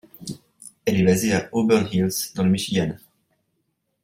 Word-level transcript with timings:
Elle 0.85 0.99
est 0.99 1.03
basée 1.05 1.35
à 1.35 1.47
Auburn 1.51 1.87
Hills 1.93 2.33
dans 2.33 2.43
le 2.43 2.49
Michigan. 2.49 2.95